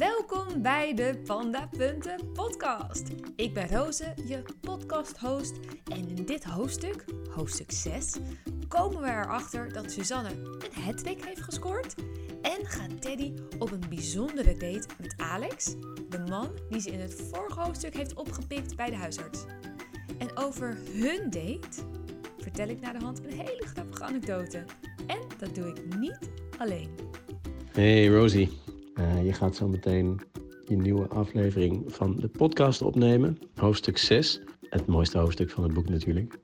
[0.00, 3.08] Welkom bij de Panda Punten podcast.
[3.36, 5.52] Ik ben Roze, je podcast-host.
[5.92, 8.16] En in dit hoofdstuk, hoofdstuk 6,
[8.68, 11.94] komen we erachter dat Suzanne een hattrick heeft gescoord.
[12.42, 15.74] En gaat Teddy op een bijzondere date met Alex,
[16.08, 19.44] de man die ze in het vorige hoofdstuk heeft opgepikt bij de huisarts.
[20.18, 21.82] En over hun date
[22.38, 24.64] vertel ik naar de hand een hele grappige anekdote.
[25.06, 26.18] En dat doe ik niet
[26.58, 26.90] alleen.
[27.72, 28.58] Hey Rosie,
[28.94, 30.20] uh, je gaat zo meteen
[30.64, 33.38] je nieuwe aflevering van de podcast opnemen.
[33.54, 36.38] Hoofdstuk 6, het mooiste hoofdstuk van het boek natuurlijk.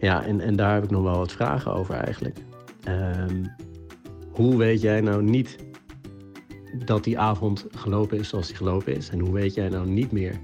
[0.00, 2.38] Ja, en, en daar heb ik nog wel wat vragen over eigenlijk.
[2.88, 3.54] Um,
[4.30, 5.56] hoe weet jij nou niet
[6.84, 9.08] dat die avond gelopen is zoals die gelopen is?
[9.08, 10.40] En hoe weet jij nou niet meer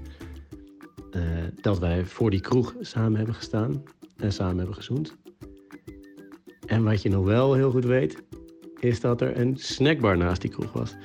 [1.11, 1.21] uh,
[1.61, 3.83] dat wij voor die kroeg samen hebben gestaan
[4.17, 5.15] en samen hebben gezoend?
[6.65, 8.23] En wat je nog wel heel goed weet,
[8.85, 10.95] is dat er een snackbar naast die kroeg was.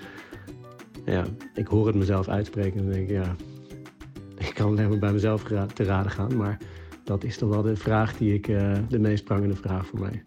[1.05, 3.37] Ja, ik hoor het mezelf uitspreken en denk ik, ja,
[4.49, 5.43] ik kan alleen bij mezelf
[5.75, 6.37] te raden gaan.
[6.37, 6.59] Maar
[7.05, 10.25] dat is toch wel de vraag die ik, uh, de meest prangende vraag voor mij.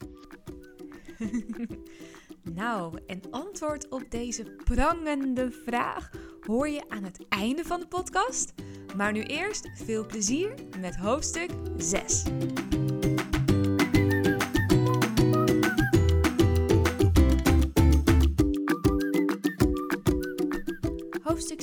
[2.61, 8.53] nou, en antwoord op deze prangende vraag hoor je aan het einde van de podcast.
[8.95, 12.23] Maar nu eerst veel plezier met hoofdstuk 6.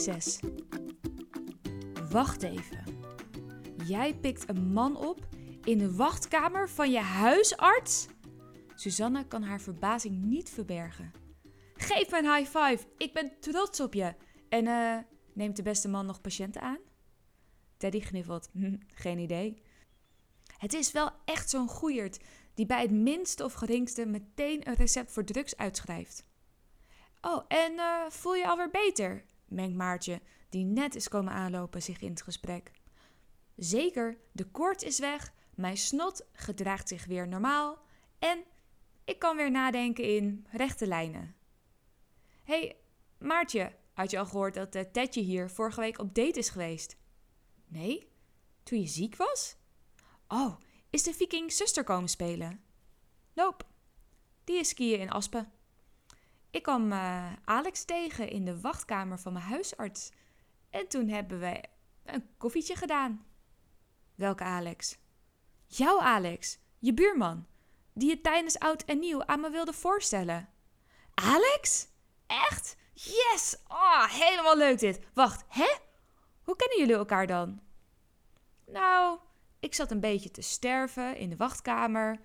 [0.06, 2.10] Hoofdstuk 6.
[2.10, 2.84] Wacht even.
[3.86, 5.26] Jij pikt een man op
[5.64, 8.06] in de wachtkamer van je huisarts?
[8.74, 11.12] Suzanne kan haar verbazing niet verbergen.
[11.74, 14.14] Geef me een high five, ik ben trots op je.
[14.48, 14.98] En uh,
[15.34, 16.78] neemt de beste man nog patiënten aan?
[17.76, 18.50] Teddy gniffelt.
[19.02, 19.62] Geen idee.
[20.58, 22.18] Het is wel echt zo'n goeierd
[22.54, 26.24] die bij het minste of geringste meteen een recept voor drugs uitschrijft.
[27.20, 29.24] Oh, en uh, voel je alweer beter?
[29.50, 32.70] Mengt Maartje, die net is komen aanlopen, zich in het gesprek.
[33.56, 37.78] Zeker, de koorts is weg, mijn snot gedraagt zich weer normaal
[38.18, 38.44] en
[39.04, 41.34] ik kan weer nadenken in rechte lijnen.
[42.44, 42.76] hey,
[43.18, 46.96] Maartje, had je al gehoord dat uh, Tedje hier vorige week op date is geweest?
[47.66, 48.08] Nee?
[48.62, 49.56] Toen je ziek was?
[50.28, 50.56] Oh,
[50.90, 52.62] is de viking zuster komen spelen?
[53.34, 53.64] Nope,
[54.44, 55.52] die is skiën in Aspen.
[56.50, 60.10] Ik kwam uh, Alex tegen in de wachtkamer van mijn huisarts.
[60.70, 61.62] En toen hebben we
[62.04, 63.26] een koffietje gedaan.
[64.14, 64.98] Welke Alex?
[65.66, 67.46] Jouw Alex, je buurman,
[67.94, 70.48] die je tijdens oud en nieuw aan me wilde voorstellen.
[71.14, 71.88] Alex?
[72.26, 72.76] Echt?
[72.92, 73.56] Yes!
[73.68, 75.00] Oh, helemaal leuk dit.
[75.14, 75.76] Wacht, hè?
[76.42, 77.60] Hoe kennen jullie elkaar dan?
[78.66, 79.18] Nou,
[79.60, 82.20] ik zat een beetje te sterven in de wachtkamer.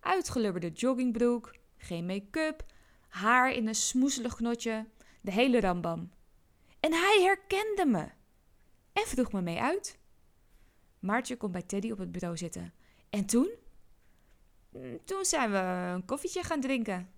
[0.00, 2.64] Uitgelubberde joggingbroek, geen make-up,
[3.14, 4.86] haar in een smoezelig knotje,
[5.20, 6.12] de hele rambam.
[6.80, 8.08] En hij herkende me
[8.92, 9.98] en vroeg me mee uit.
[10.98, 12.74] Maartje komt bij Teddy op het bureau zitten.
[13.10, 13.50] En toen?
[14.70, 15.56] Mm, toen zijn we
[15.94, 17.10] een koffietje gaan drinken.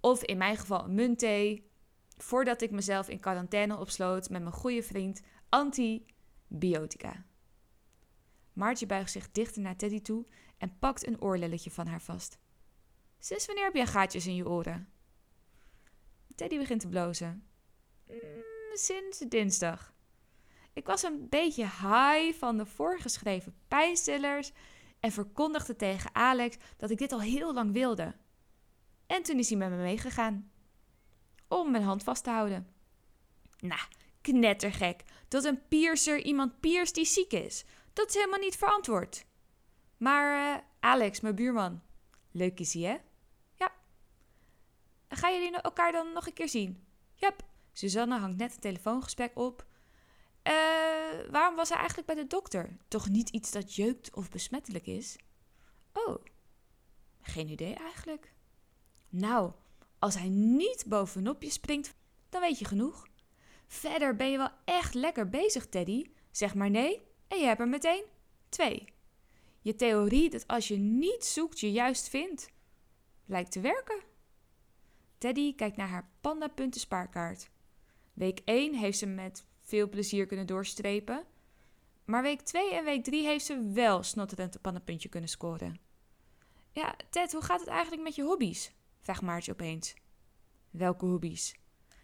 [0.00, 1.70] Of in mijn geval een muntthee.
[2.16, 7.24] Voordat ik mezelf in quarantaine opsloot met mijn goede vriend Antibiotica.
[8.52, 10.26] Maartje buigt zich dichter naar Teddy toe
[10.58, 12.38] en pakt een oorlelletje van haar vast.
[13.18, 14.92] Sinds wanneer heb jij gaatjes in je oren?
[16.42, 17.46] Teddy begint te blozen.
[18.08, 18.16] Mm,
[18.72, 19.92] sinds dinsdag.
[20.72, 24.52] Ik was een beetje high van de voorgeschreven pijnstillers
[25.00, 28.14] en verkondigde tegen Alex dat ik dit al heel lang wilde.
[29.06, 30.50] En toen is hij met me meegegaan.
[31.48, 32.66] Om mijn hand vast te houden.
[33.58, 33.80] Nou,
[34.20, 35.04] knettergek.
[35.28, 37.64] Dat een piercer iemand pierst die ziek is.
[37.92, 39.24] Dat is helemaal niet verantwoord.
[39.96, 41.82] Maar uh, Alex, mijn buurman.
[42.30, 42.96] Leuk is hij, hè?
[45.16, 46.86] Gaan jullie elkaar dan nog een keer zien?
[47.14, 47.42] Jep.
[47.72, 49.66] Suzanne hangt net een telefoongesprek op.
[50.48, 50.52] Uh,
[51.30, 52.76] waarom was hij eigenlijk bij de dokter?
[52.88, 55.16] Toch niet iets dat jeukt of besmettelijk is?
[55.92, 56.24] Oh,
[57.20, 58.32] geen idee eigenlijk.
[59.08, 59.52] Nou,
[59.98, 61.94] als hij niet bovenop je springt,
[62.28, 63.06] dan weet je genoeg.
[63.66, 66.04] Verder ben je wel echt lekker bezig, Teddy.
[66.30, 68.04] Zeg maar nee en je hebt er meteen
[68.48, 68.84] twee.
[69.60, 72.50] Je theorie dat als je niet zoekt, je juist vindt,
[73.26, 74.02] lijkt te werken.
[75.22, 77.50] Teddy kijkt naar haar pandapunten spaarkaart.
[78.12, 81.24] Week 1 heeft ze met veel plezier kunnen doorstrepen.
[82.04, 85.80] Maar week 2 en week 3 heeft ze wel snotterend een pandapuntje kunnen scoren.
[86.70, 88.72] Ja, Ted, hoe gaat het eigenlijk met je hobby's?
[89.00, 89.94] vraagt Maartje opeens.
[90.70, 91.54] Welke hobby's?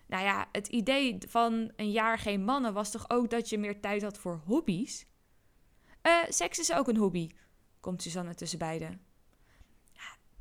[0.06, 3.80] Nou ja, het idee van een jaar geen mannen was toch ook dat je meer
[3.80, 5.06] tijd had voor hobby's?
[6.00, 7.30] Eh, seks is ook een hobby,
[7.80, 9.00] komt Suzanne tussen beiden.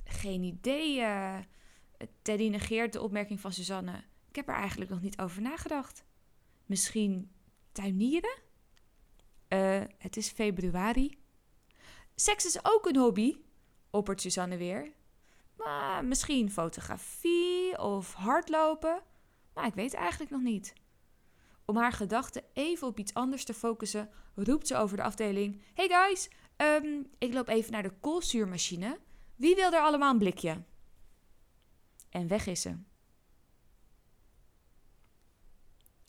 [0.03, 1.37] Geen idee, uh,
[2.21, 4.03] Teddy negeert de opmerking van Suzanne.
[4.29, 6.03] Ik heb er eigenlijk nog niet over nagedacht.
[6.65, 7.31] Misschien
[7.71, 8.37] tuinieren?
[9.47, 11.17] Eh, het is februari.
[12.15, 13.37] Seks is ook een hobby,
[13.89, 14.91] oppert Suzanne weer.
[15.55, 19.01] Maar misschien fotografie of hardlopen.
[19.53, 20.73] Maar ik weet eigenlijk nog niet.
[21.65, 25.87] Om haar gedachten even op iets anders te focussen, roept ze over de afdeling: Hey
[25.87, 28.99] guys, ehm, ik loop even naar de koolzuurmachine.
[29.35, 30.63] Wie wil er allemaal een blikje?
[32.09, 32.75] En weg is ze.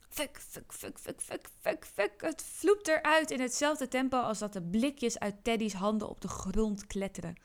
[0.09, 2.21] Fuck, fuck, fuck, fuck, fuck, fuck, fuck.
[2.21, 6.29] Het vloept eruit in hetzelfde tempo als dat de blikjes uit Teddy's handen op de
[6.29, 7.37] grond kletteren.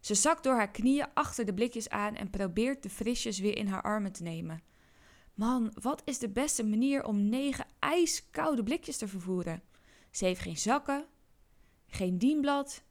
[0.00, 3.66] Ze zakt door haar knieën achter de blikjes aan en probeert de frisjes weer in
[3.66, 4.62] haar armen te nemen.
[5.34, 9.62] Man, wat is de beste manier om negen ijskoude blikjes te vervoeren?
[10.10, 11.06] Ze heeft geen zakken,
[11.86, 12.82] geen dienblad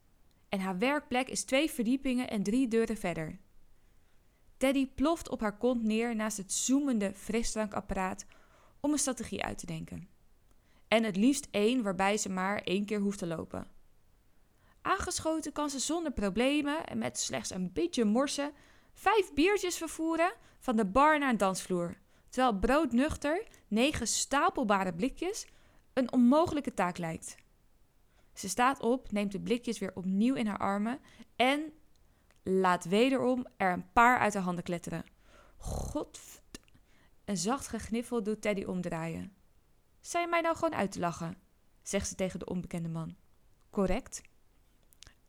[0.48, 3.38] en haar werkplek is twee verdiepingen en drie deuren verder.
[4.62, 8.24] Teddy ploft op haar kont neer naast het zoemende frisdrankapparaat
[8.80, 10.08] om een strategie uit te denken.
[10.88, 13.66] En het liefst één waarbij ze maar één keer hoeft te lopen.
[14.82, 18.52] Aangeschoten kan ze zonder problemen en met slechts een beetje morsen
[18.92, 21.96] vijf biertjes vervoeren van de bar naar een dansvloer.
[22.28, 25.46] Terwijl broodnuchter negen stapelbare blikjes
[25.92, 27.36] een onmogelijke taak lijkt.
[28.34, 31.00] Ze staat op, neemt de blikjes weer opnieuw in haar armen
[31.36, 31.72] en
[32.42, 35.04] laat wederom er een paar uit de handen kletteren.
[35.56, 36.42] God.
[37.24, 39.36] Een zacht gegniffel doet Teddy omdraaien.
[40.00, 41.36] Zijn mij nou gewoon uit te lachen?
[41.82, 43.16] zegt ze tegen de onbekende man.
[43.70, 44.22] Correct.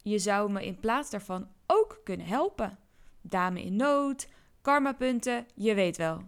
[0.02, 2.78] Je zou me in plaats daarvan ook kunnen helpen.
[3.22, 4.28] Dame in nood,
[4.62, 6.28] karmapunten, je weet wel.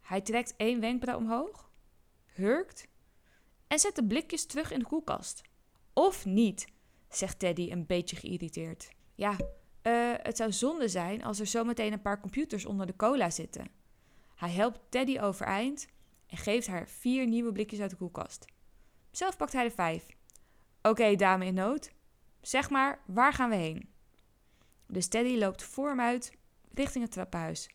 [0.00, 1.70] Hij trekt één wenkbrauw omhoog,
[2.26, 2.88] hurkt
[3.66, 5.42] en zet de blikjes terug in de koelkast.
[5.92, 6.66] Of niet,
[7.08, 8.88] zegt Teddy een beetje geïrriteerd.
[9.16, 9.36] Ja,
[9.82, 13.68] uh, het zou zonde zijn als er zometeen een paar computers onder de cola zitten.
[14.34, 15.86] Hij helpt Teddy overeind
[16.26, 18.44] en geeft haar vier nieuwe blikjes uit de koelkast.
[19.10, 20.06] Zelf pakt hij er vijf.
[20.82, 21.92] Oké, dame in nood.
[22.40, 23.88] Zeg maar, waar gaan we heen?
[24.86, 26.32] Dus Teddy loopt voor hem uit
[26.74, 27.70] richting het trappenhuis.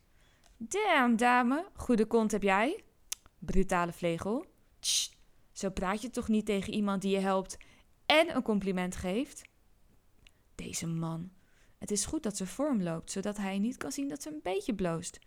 [0.56, 2.84] Damn, dame, goede kont heb jij.
[3.38, 4.46] Brutale vlegel.
[4.80, 5.12] Tsch,
[5.52, 7.56] zo praat je toch niet tegen iemand die je helpt
[8.06, 9.42] en een compliment geeft?
[10.62, 11.32] Deze man.
[11.78, 14.28] Het is goed dat ze voor hem loopt, zodat hij niet kan zien dat ze
[14.28, 15.18] een beetje bloost.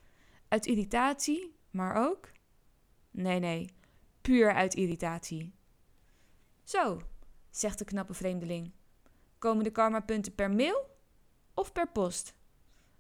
[0.47, 2.31] Uit irritatie, maar ook.
[3.11, 3.69] Nee, nee,
[4.21, 5.53] puur uit irritatie.
[6.63, 7.01] Zo,
[7.49, 8.71] zegt de knappe vreemdeling.
[9.37, 10.97] Komen de karmapunten per mail
[11.53, 12.35] of per post?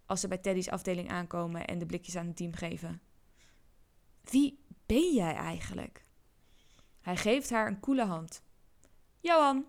[0.05, 3.01] Als ze bij Teddy's afdeling aankomen en de blikjes aan het team geven.
[4.23, 6.03] Wie ben jij eigenlijk?
[7.01, 8.43] Hij geeft haar een koele hand.
[9.19, 9.65] Johan.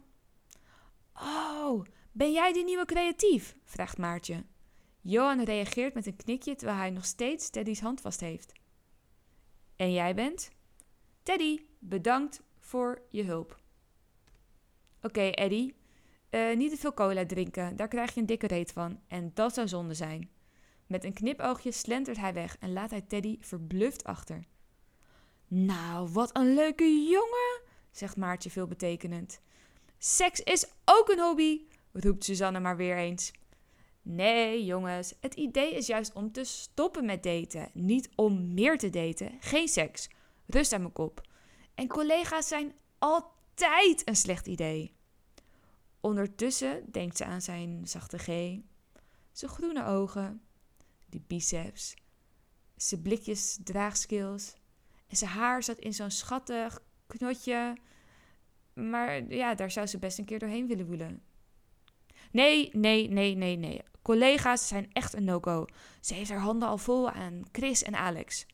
[1.14, 1.84] Oh,
[2.16, 3.56] ben jij die nieuwe creatief?
[3.64, 4.44] vraagt Maartje.
[5.00, 8.52] Johan reageert met een knikje terwijl hij nog steeds Teddy's hand vast heeft.
[9.76, 10.50] En jij bent?
[11.22, 13.60] Teddy, bedankt voor je hulp.
[15.02, 15.74] Oké, Eddie.
[16.30, 19.00] Uh, niet te veel cola drinken, daar krijg je een dikke reet van.
[19.08, 20.30] En dat zou zonde zijn.
[20.86, 24.44] Met een knipoogje slentert hij weg en laat hij Teddy verbluft achter.
[25.46, 27.60] Nou, wat een leuke jongen,
[27.90, 29.40] zegt Maartje veelbetekenend.
[29.98, 31.66] Seks is ook een hobby,
[32.00, 33.32] roept Suzanne maar weer eens.
[34.02, 38.90] Nee, jongens, het idee is juist om te stoppen met daten, niet om meer te
[38.90, 39.36] daten.
[39.40, 40.08] Geen seks.
[40.46, 41.20] Rust aan mijn kop.
[41.74, 44.94] En collega's zijn altijd een slecht idee.
[46.00, 48.26] Ondertussen denkt ze aan zijn zachte G,
[49.32, 50.42] zijn groene ogen,
[51.06, 51.94] die biceps,
[52.76, 54.54] zijn blikjes draagskills
[55.06, 57.76] en zijn haar zat in zo'n schattig knotje.
[58.72, 61.22] Maar ja, daar zou ze best een keer doorheen willen woelen.
[62.36, 63.82] Nee, nee, nee, nee, nee.
[64.02, 65.66] Collega's zijn echt een no-go.
[66.00, 68.46] Ze heeft haar handen al vol aan Chris en Alex.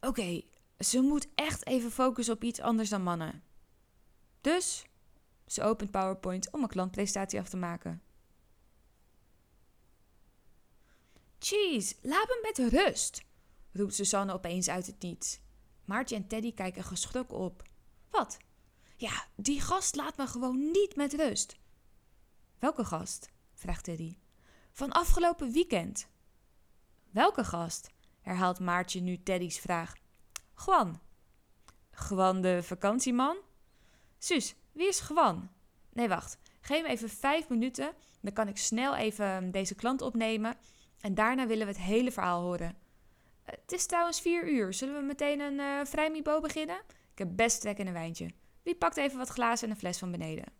[0.00, 0.42] Oké,
[0.78, 3.42] ze moet echt even focussen op iets anders dan mannen.
[4.40, 4.84] Dus
[5.46, 8.02] ze opent PowerPoint om een klantpresentatie af te maken.
[11.38, 13.22] Jeez, laat me met rust,
[13.72, 15.40] roept Susanne opeens uit het niets.
[15.84, 17.62] Maartje en Teddy kijken geschrokken op.
[18.10, 18.36] Wat?
[18.96, 21.56] Ja, die gast laat me gewoon niet met rust.
[22.58, 23.30] Welke gast?
[23.54, 24.16] vraagt Teddy.
[24.72, 26.08] Van afgelopen weekend.
[27.10, 27.90] Welke gast?
[28.20, 29.94] herhaalt Maartje nu Teddy's vraag.
[30.54, 31.00] Gwan.
[31.90, 33.36] Gwan de vakantieman?
[34.18, 35.50] Suus, wie is Gwan?
[35.92, 36.38] Nee, wacht.
[36.60, 37.92] Geef me even vijf minuten.
[38.20, 40.56] Dan kan ik snel even deze klant opnemen.
[41.00, 42.76] En daarna willen we het hele verhaal horen.
[43.42, 44.74] Het is trouwens vier uur.
[44.74, 46.80] Zullen we meteen een uh, vrijmibo beginnen?
[47.12, 48.30] Ik heb best trek in een wijntje.
[48.62, 50.57] Wie pakt even wat glazen en een fles van beneden?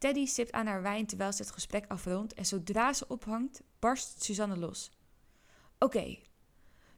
[0.00, 4.22] Teddy sipt aan haar wijn terwijl ze het gesprek afrondt en zodra ze ophangt, barst
[4.22, 4.90] Suzanne los.
[5.78, 6.18] Oké,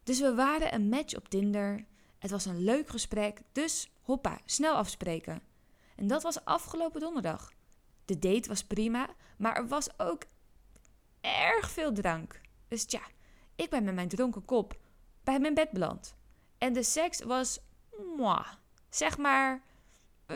[0.02, 1.87] dus we waren een match op Tinder.
[2.18, 5.42] Het was een leuk gesprek, dus hoppa, snel afspreken.
[5.97, 7.52] En dat was afgelopen donderdag.
[8.04, 10.23] De date was prima, maar er was ook
[11.21, 12.40] erg veel drank.
[12.68, 13.02] Dus tja,
[13.54, 14.80] ik ben met mijn dronken kop
[15.25, 16.16] bij mijn bed beland.
[16.59, 17.59] En de seks was,
[18.16, 18.44] moi,
[18.90, 19.62] zeg maar,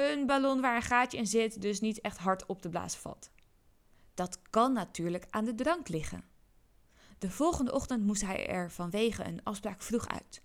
[0.01, 3.31] een ballon waar een gaatje in zit, dus niet echt hard op te blazen valt.
[4.15, 6.25] Dat kan natuurlijk aan de drank liggen.
[7.19, 10.43] De volgende ochtend moest hij er vanwege een afspraak vroeg uit.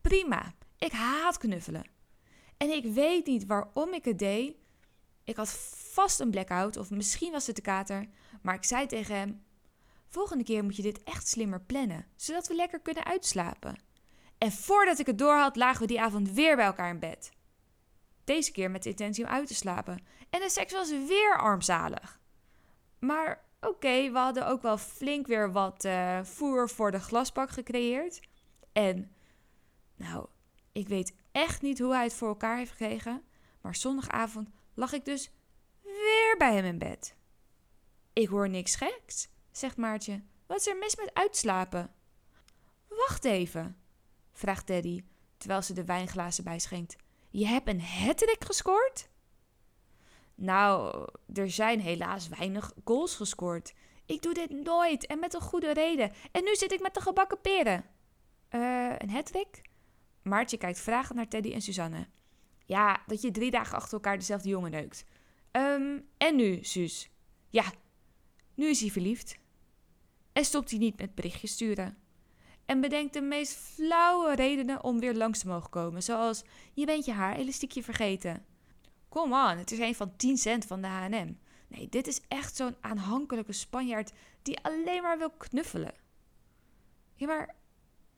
[0.00, 1.84] Prima, ik haat knuffelen.
[2.56, 4.56] En ik weet niet waarom ik het deed.
[5.24, 5.50] Ik had
[5.92, 8.08] vast een blackout of misschien was het de kater,
[8.42, 9.44] maar ik zei tegen hem:
[10.08, 13.78] Volgende keer moet je dit echt slimmer plannen, zodat we lekker kunnen uitslapen.
[14.38, 17.30] En voordat ik het doorhad, lagen we die avond weer bij elkaar in bed.
[18.26, 20.06] Deze keer met de intentie om uit te slapen.
[20.30, 22.20] En de seks was weer armzalig.
[22.98, 28.20] Maar oké, we hadden ook wel flink weer wat uh, voer voor de glasbak gecreëerd.
[28.72, 29.14] En,
[29.96, 30.26] nou,
[30.72, 33.22] ik weet echt niet hoe hij het voor elkaar heeft gekregen.
[33.60, 35.30] Maar zondagavond lag ik dus
[35.82, 37.16] weer bij hem in bed.
[38.12, 40.22] Ik hoor niks geks, zegt Maartje.
[40.46, 41.94] Wat is er mis met uitslapen?
[42.88, 43.76] Wacht even,
[44.32, 45.04] vraagt Teddy,
[45.36, 46.96] terwijl ze de wijnglazen bijschenkt.
[47.36, 49.08] Je hebt een hattrick gescoord?
[50.34, 53.74] Nou, er zijn helaas weinig goals gescoord.
[54.06, 56.12] Ik doe dit nooit en met een goede reden.
[56.32, 57.84] En nu zit ik met de gebakken peren.
[58.50, 59.62] Uh, een hattrick?
[60.22, 62.06] Maartje kijkt vragend naar Teddy en Suzanne.
[62.64, 65.04] Ja, dat je drie dagen achter elkaar dezelfde jongen neukt.
[65.52, 67.10] Um, en nu, Suus?
[67.50, 67.72] Ja,
[68.54, 69.38] nu is hij verliefd.
[70.32, 71.98] En stopt hij niet met berichtjes sturen.
[72.66, 76.02] En bedenkt de meest flauwe redenen om weer langs te mogen komen.
[76.02, 76.42] Zoals,
[76.72, 78.44] je bent je haar elastiekje vergeten.
[79.08, 81.32] Kom on, het is een van 10 cent van de H&M.
[81.68, 85.94] Nee, dit is echt zo'n aanhankelijke Spanjaard die alleen maar wil knuffelen.
[87.14, 87.54] Ja, maar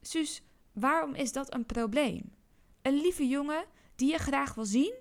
[0.01, 2.35] Suus, waarom is dat een probleem?
[2.83, 3.65] Een lieve jongen
[3.97, 4.95] die je graag wil zien?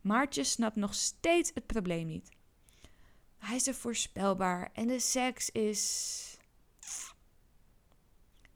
[0.00, 2.28] Maartje snapt nog steeds het probleem niet.
[3.38, 6.27] Hij is er voorspelbaar en de seks is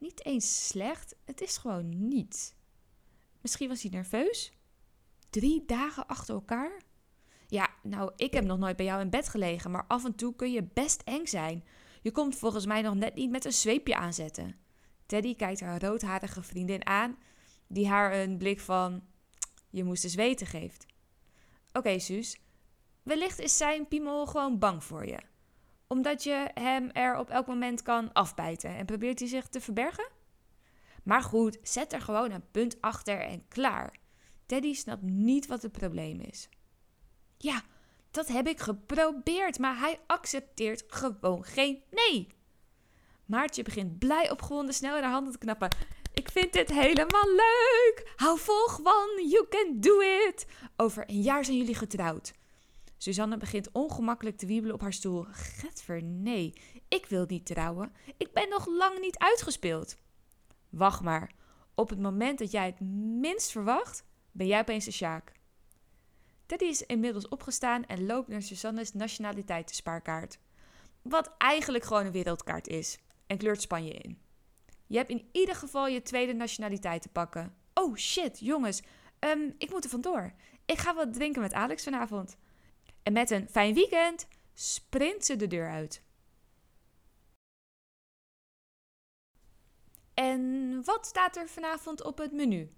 [0.02, 2.54] niet eens slecht, het is gewoon niet.
[3.40, 4.52] Misschien was hij nerveus?
[5.30, 6.82] Drie dagen achter elkaar?
[7.46, 10.36] Ja, nou, ik heb nog nooit bij jou in bed gelegen, maar af en toe
[10.36, 11.64] kun je best eng zijn.
[12.00, 14.56] Je komt volgens mij nog net niet met een zweepje aanzetten.
[15.06, 17.18] Teddy kijkt haar roodharige vriendin aan,
[17.66, 19.02] die haar een blik van
[19.70, 20.86] je moest eens weten geeft.
[21.68, 22.40] Oké, okay, Suus,
[23.02, 25.30] wellicht is zijn piemel gewoon bang voor je
[25.92, 28.76] omdat je hem er op elk moment kan afbijten.
[28.76, 30.08] En probeert hij zich te verbergen?
[31.02, 33.96] Maar goed, zet er gewoon een punt achter en klaar.
[34.46, 36.48] Teddy snapt niet wat het probleem is.
[37.38, 37.62] Ja,
[38.10, 42.26] dat heb ik geprobeerd, maar hij accepteert gewoon geen nee.
[43.26, 45.76] Maartje begint blij opgewonden snel in haar handen te knappen.
[46.12, 48.12] Ik vind dit helemaal leuk.
[48.16, 50.46] Hou vol gewoon, you can do it.
[50.76, 52.32] Over een jaar zijn jullie getrouwd.
[53.02, 55.26] Suzanne begint ongemakkelijk te wiebelen op haar stoel.
[55.30, 56.52] Getver, nee,
[56.88, 57.92] ik wil niet trouwen.
[58.16, 59.96] Ik ben nog lang niet uitgespeeld.
[60.68, 61.32] Wacht maar.
[61.74, 62.80] Op het moment dat jij het
[63.20, 65.32] minst verwacht, ben jij opeens de Sjaak.
[66.46, 70.38] Teddy is inmiddels opgestaan en loopt naar Suzanne's nationaliteitenspaarkaart.
[71.02, 72.98] Wat eigenlijk gewoon een wereldkaart is.
[73.26, 74.18] En kleurt Spanje in.
[74.86, 77.54] Je hebt in ieder geval je tweede nationaliteit te pakken.
[77.74, 78.82] Oh shit, jongens.
[79.20, 80.32] Um, ik moet er vandoor.
[80.66, 82.36] Ik ga wat drinken met Alex vanavond.
[83.02, 86.02] En met een fijn weekend sprint ze de deur uit.
[90.14, 92.72] En wat staat er vanavond op het menu?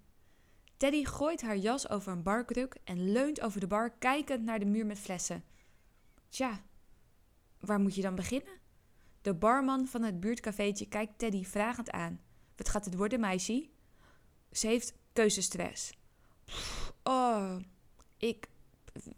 [0.77, 4.65] Teddy gooit haar jas over een barkruk en leunt over de bar, kijkend naar de
[4.65, 5.45] muur met flessen.
[6.29, 6.63] Tja,
[7.59, 8.61] waar moet je dan beginnen?
[9.23, 12.21] De barman van het buurtcafeetje kijkt Teddy vragend aan.
[12.57, 13.69] Wat gaat het worden, meisje?
[14.51, 15.93] Ze heeft keuzestress.
[17.03, 17.57] Oh,
[18.19, 18.49] ik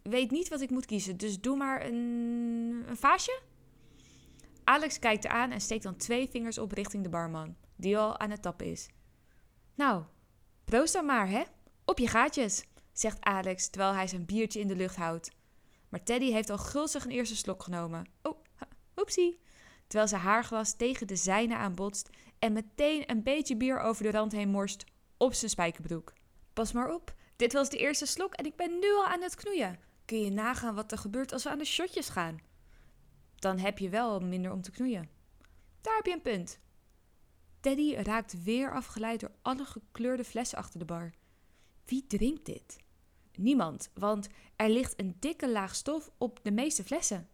[0.02, 3.40] weet niet wat ik moet kiezen, dus doe maar een, een vaasje.
[4.64, 8.30] Alex kijkt aan en steekt dan twee vingers op richting de barman, die al aan
[8.30, 8.88] het tappen is.
[9.74, 10.04] Nou,
[10.64, 11.42] proost dan maar, hè?
[11.84, 15.30] Op je gaatjes, zegt Alex terwijl hij zijn biertje in de lucht houdt.
[15.88, 18.08] Maar Teddy heeft al gulzig een eerste slok genomen.
[18.22, 18.38] Oh,
[18.96, 19.38] oepsie.
[19.86, 24.10] Terwijl ze haar glas tegen de zijne aanbotst en meteen een beetje bier over de
[24.10, 24.84] rand heen morst
[25.16, 26.12] op zijn spijkerbroek.
[26.52, 29.34] Pas maar op, dit was de eerste slok en ik ben nu al aan het
[29.34, 29.78] knoeien.
[30.04, 32.40] Kun je nagaan wat er gebeurt als we aan de shotjes gaan?
[33.34, 35.08] Dan heb je wel minder om te knoeien.
[35.80, 36.58] Daar heb je een punt.
[37.60, 41.14] Teddy raakt weer afgeleid door alle gekleurde flessen achter de bar.
[41.84, 42.76] Wie drinkt dit?
[43.34, 47.28] Niemand, want er ligt een dikke laag stof op de meeste flessen.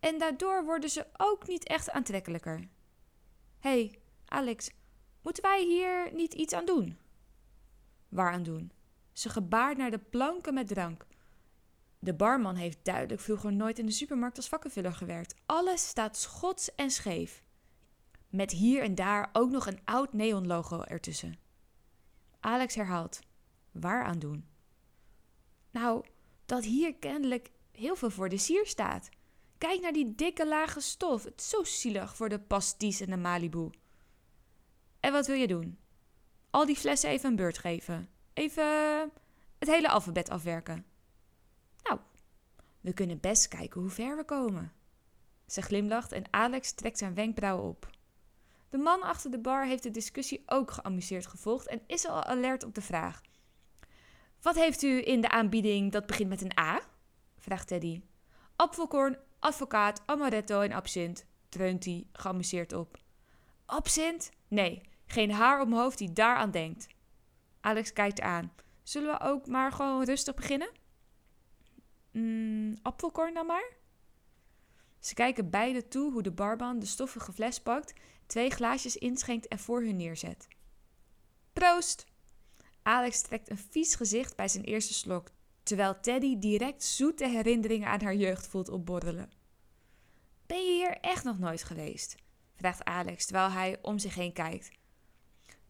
[0.00, 2.68] En daardoor worden ze ook niet echt aantrekkelijker.
[3.58, 4.70] Hey, Alex,
[5.24, 6.98] Moeten wij hier niet iets aan doen?
[8.08, 8.72] Waar aan doen?
[9.14, 11.06] Ze gebaart naar de planken met drank.
[11.98, 15.34] De barman heeft duidelijk vroeger nooit in de supermarkt als vakkenvuller gewerkt.
[15.46, 17.42] Alles staat schots en scheef.
[18.28, 21.38] Met hier en daar ook nog een oud neonlogo ertussen.
[22.40, 23.20] Alex herhaalt:
[23.72, 24.48] Waar aan doen?
[25.70, 26.04] Nou,
[26.46, 29.08] dat hier kennelijk heel veel voor de sier staat.
[29.58, 31.24] Kijk naar die dikke lage stof.
[31.24, 33.70] Het is zo zielig voor de pasties en de Malibu.
[35.00, 35.78] En wat wil je doen?
[36.50, 38.08] Al die flessen even een beurt geven.
[38.34, 38.64] Even
[39.58, 40.86] het hele alfabet afwerken.
[41.82, 41.98] Nou,
[42.80, 44.72] we kunnen best kijken hoe ver we komen.
[45.46, 47.90] Ze glimlacht en Alex trekt zijn wenkbrauwen op.
[48.68, 52.64] De man achter de bar heeft de discussie ook geamuseerd gevolgd en is al alert
[52.64, 53.20] op de vraag.
[54.42, 56.80] Wat heeft u in de aanbieding dat begint met een A?
[57.38, 58.02] vraagt Teddy.
[58.56, 62.98] Apfelkorn, advocaat, amaretto en absint, dreunt hij geamuseerd op.
[63.66, 64.30] Absint?
[64.48, 66.86] Nee, geen haar hoofd die daaraan denkt.
[67.64, 68.52] Alex kijkt aan.
[68.82, 70.70] Zullen we ook maar gewoon rustig beginnen?
[72.12, 73.72] Mm, apfelkorn dan maar?
[74.98, 77.92] Ze kijken beide toe hoe de barman de stoffige fles pakt,
[78.26, 80.48] twee glaasjes inschenkt en voor hun neerzet.
[81.52, 82.06] Proost!
[82.82, 85.30] Alex trekt een vies gezicht bij zijn eerste slok,
[85.62, 89.30] terwijl Teddy direct zoete herinneringen aan haar jeugd voelt opborrelen.
[90.46, 92.14] Ben je hier echt nog nooit geweest?
[92.54, 94.70] vraagt Alex terwijl hij om zich heen kijkt.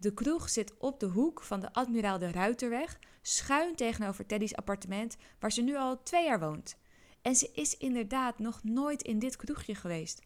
[0.04, 5.16] De kroeg zit op de hoek van de Admiraal de Ruiterweg, schuin tegenover Teddy's appartement,
[5.38, 6.76] waar ze nu al twee jaar woont.
[7.23, 10.20] En ze is inderdaad nog nooit in dit kroegje geweest.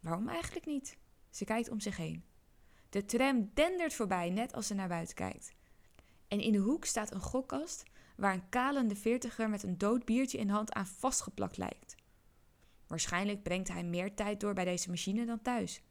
[0.00, 0.96] Waarom eigenlijk niet?
[1.30, 2.24] Ze kijkt om zich heen.
[2.88, 5.54] De tram dendert voorbij net als ze naar buiten kijkt.
[6.28, 7.82] En in de hoek staat een gokkast
[8.16, 11.94] waar een kalende veertiger met een dood biertje in hand aan vastgeplakt lijkt.
[12.86, 15.82] Waarschijnlijk brengt hij meer tijd door bij deze machine dan thuis.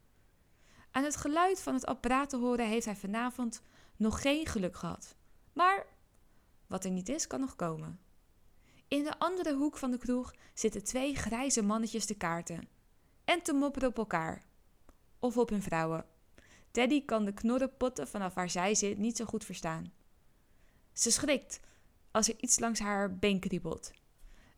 [0.91, 3.61] Aan het geluid van het apparaat te horen heeft hij vanavond
[3.95, 5.15] nog geen geluk gehad.
[5.53, 5.85] Maar
[6.67, 7.99] wat er niet is, kan nog komen.
[8.87, 12.67] In de andere hoek van de kroeg zitten twee grijze mannetjes te kaarten.
[13.25, 14.45] En te mopperen op elkaar.
[15.19, 16.05] Of op hun vrouwen.
[16.71, 19.93] Teddy kan de knorrenpotten vanaf waar zij zit niet zo goed verstaan.
[20.93, 21.59] Ze schrikt
[22.11, 23.91] als er iets langs haar been kriebelt.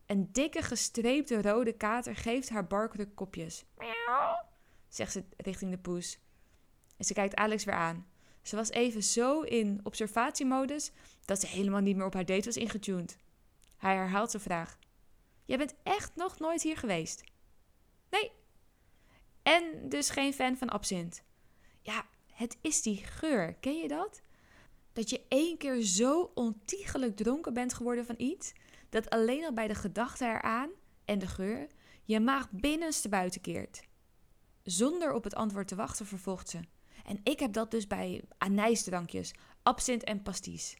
[0.06, 3.64] Een dikke gestreepte rode kater geeft haar barkruk kopjes.
[3.76, 4.46] Miauw,
[4.88, 6.18] zegt ze richting de poes.
[6.96, 8.06] En ze kijkt Alex weer aan.
[8.42, 10.90] Ze was even zo in observatiemodus
[11.24, 13.18] dat ze helemaal niet meer op haar date was ingetuned.
[13.76, 14.78] Hij herhaalt zijn vraag.
[15.44, 17.24] Jij bent echt nog nooit hier geweest?
[18.10, 18.30] Nee.
[19.42, 21.22] En dus geen fan van absint?
[21.80, 23.54] Ja, het is die geur.
[23.54, 24.22] Ken je dat?
[24.92, 28.52] Dat je één keer zo ontiegelijk dronken bent geworden van iets,
[28.88, 30.70] dat alleen al bij de gedachte eraan
[31.04, 31.66] en de geur
[32.04, 33.82] je maag binnenste buiten keert.
[34.62, 36.60] Zonder op het antwoord te wachten vervolgt ze.
[37.04, 40.76] En ik heb dat dus bij anijsdrankjes, absint en pasties.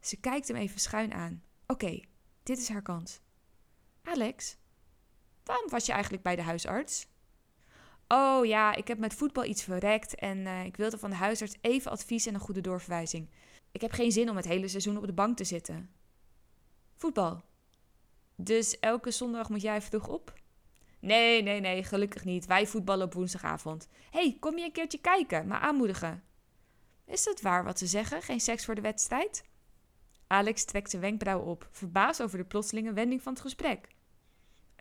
[0.00, 1.42] Ze kijkt hem even schuin aan.
[1.66, 2.00] Oké,
[2.42, 3.20] dit is haar kans.
[4.02, 4.56] Alex,
[5.44, 7.06] waarom was je eigenlijk bij de huisarts?
[8.08, 11.56] Oh ja, ik heb met voetbal iets verrekt en uh, ik wilde van de huisarts
[11.60, 13.30] even advies en een goede doorverwijzing.
[13.72, 15.90] Ik heb geen zin om het hele seizoen op de bank te zitten.
[16.94, 17.42] Voetbal.
[18.36, 20.32] Dus elke zondag moet jij vroeg op?
[21.06, 22.46] Nee, nee, nee, gelukkig niet.
[22.46, 23.88] Wij voetballen op woensdagavond.
[24.10, 26.24] hey, kom je een keertje kijken, maar aanmoedigen.
[27.04, 28.22] Is het waar wat ze zeggen?
[28.22, 29.44] Geen seks voor de wedstrijd?
[30.26, 33.88] Alex trekt zijn wenkbrauw op, verbaasd over de plotselinge wending van het gesprek.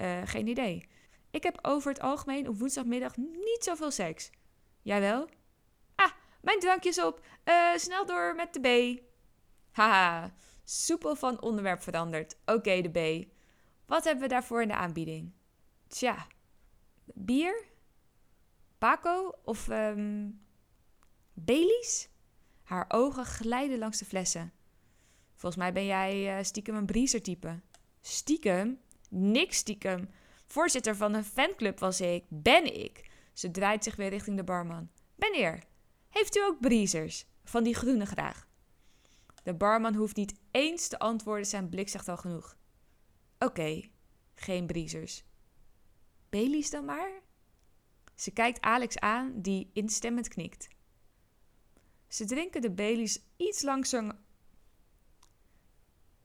[0.02, 0.88] Uh, geen idee.
[1.32, 4.30] Ik heb over het algemeen op woensdagmiddag niet zoveel seks.
[4.82, 5.30] Jij wel?
[5.96, 6.12] Ah,
[6.42, 7.26] mijn drankjes op.
[7.46, 9.02] Uh, snel door met de B.
[9.72, 10.34] Haha,
[10.64, 12.38] soepel van onderwerp veranderd.
[12.46, 13.28] Oké, de B.
[13.86, 15.34] Wat hebben we daarvoor in de aanbieding?
[15.88, 16.28] Tja,
[17.14, 17.66] bier?
[18.78, 20.42] Paco of um,
[21.34, 22.10] Baileys?
[22.64, 24.54] Haar ogen glijden langs de flessen.
[25.34, 27.62] Volgens mij ben jij uh, stiekem een briezer-type.
[28.02, 28.80] Stiekem?
[29.10, 30.10] Niks stiekem.
[30.48, 32.24] Voorzitter van een fanclub was ik.
[32.28, 33.10] Ben ik.
[33.34, 34.90] Ze draait zich weer richting de barman.
[35.16, 35.64] Meneer,
[36.10, 37.26] heeft u ook briezers?
[37.44, 38.48] Van die groene graag.
[39.44, 42.58] De barman hoeft niet eens te antwoorden, zijn blik zegt al genoeg.
[43.40, 43.82] Oké,
[44.36, 45.24] geen briezers.
[46.36, 47.12] Baileys dan maar?
[48.16, 50.68] Ze kijkt Alex aan, die instemmend knikt.
[52.08, 54.16] Ze drinken de Baileys iets langzamer.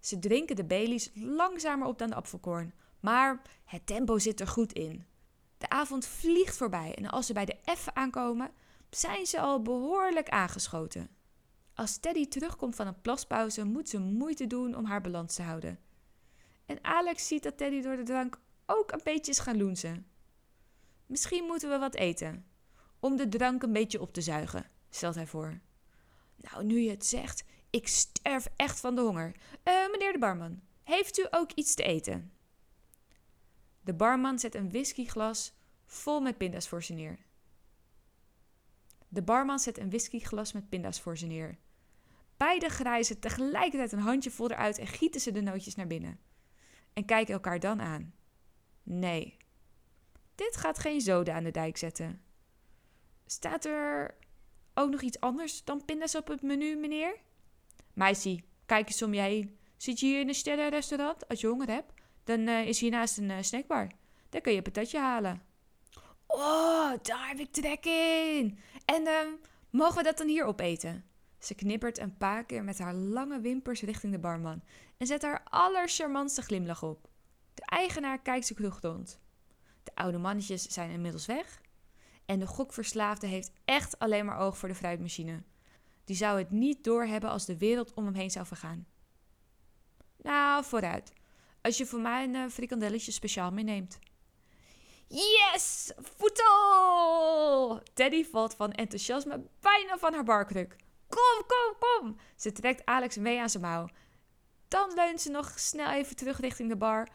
[0.00, 4.72] Ze drinken de Baileys langzamer op dan de apfelkorn, maar het tempo zit er goed
[4.72, 5.06] in.
[5.58, 8.50] De avond vliegt voorbij en als ze bij de F aankomen,
[8.90, 11.10] zijn ze al behoorlijk aangeschoten.
[11.74, 15.78] Als Teddy terugkomt van een plaspauze, moet ze moeite doen om haar balans te houden.
[16.66, 18.40] En Alex ziet dat Teddy door de drank
[18.70, 20.06] ook een beetje is gaan loenzen.
[21.06, 22.46] Misschien moeten we wat eten,
[22.98, 25.60] om de drank een beetje op te zuigen, stelt hij voor.
[26.36, 29.36] Nou, nu je het zegt, ik sterf echt van de honger.
[29.64, 32.32] Uh, meneer de barman, heeft u ook iets te eten?
[33.80, 35.52] De barman zet een whiskyglas
[35.84, 37.18] vol met pinda's voor ze neer.
[39.08, 41.58] De barman zet een whiskyglas met pinda's voor ze neer.
[42.36, 46.20] Beide grijzen tegelijkertijd een handje eruit en gieten ze de nootjes naar binnen.
[46.92, 48.14] En kijken elkaar dan aan.
[48.92, 49.36] Nee,
[50.34, 52.22] dit gaat geen zoden aan de dijk zetten.
[53.26, 54.14] Staat er
[54.74, 57.16] ook nog iets anders dan pinda's op het menu, meneer?
[57.92, 59.58] Meisje, kijk eens om je heen.
[59.76, 61.28] Zit je hier in een sterrenrestaurant?
[61.28, 61.92] Als je honger hebt,
[62.24, 63.90] dan uh, is hiernaast een uh, snackbar.
[64.28, 65.42] Daar kun je een patatje halen.
[66.26, 68.58] Oh, daar heb ik trek in.
[68.84, 69.18] En uh,
[69.70, 71.04] mogen we dat dan hier opeten?
[71.38, 74.62] Ze knippert een paar keer met haar lange wimpers richting de barman
[74.96, 77.09] en zet haar allercharmantste glimlach op.
[77.60, 79.20] De eigenaar kijkt kroeg rond.
[79.82, 81.60] De oude mannetjes zijn inmiddels weg.
[82.26, 85.42] En de gokverslaafde heeft echt alleen maar oog voor de fruitmachine.
[86.04, 88.86] Die zou het niet doorhebben als de wereld om hem heen zou vergaan.
[90.16, 91.12] Nou, vooruit.
[91.60, 93.98] Als je voor mij een uh, frikandelletje speciaal meeneemt.
[95.06, 95.92] Yes!
[95.96, 97.80] Voetel!
[97.94, 100.76] Teddy valt van enthousiasme bijna van haar barkruk.
[101.08, 102.16] Kom, kom, kom!
[102.36, 103.88] Ze trekt Alex mee aan zijn mouw.
[104.68, 107.08] Dan leunt ze nog snel even terug richting de bar,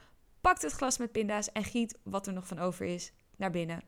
[0.46, 3.84] pakt het glas met pinda's en giet wat er nog van over is naar binnen.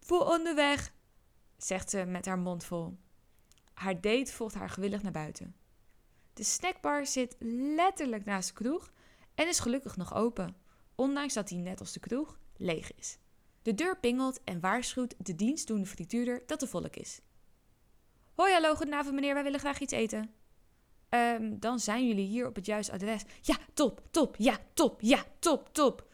[0.00, 0.92] Voor onderweg,
[1.56, 2.98] zegt ze met haar mond vol.
[3.74, 5.56] Haar date volgt haar gewillig naar buiten.
[6.32, 7.36] De snackbar zit
[7.76, 8.92] letterlijk naast de kroeg
[9.34, 10.56] en is gelukkig nog open,
[10.94, 13.18] ondanks dat hij net als de kroeg leeg is.
[13.62, 17.20] De deur pingelt en waarschuwt de dienstdoende frituurder dat er volk is.
[18.34, 20.34] Hoi, hallo, goedenavond meneer, wij willen graag iets eten.
[21.14, 23.22] Um, dan zijn jullie hier op het juiste adres.
[23.40, 26.06] Ja, top, top, ja, top, ja, top, top.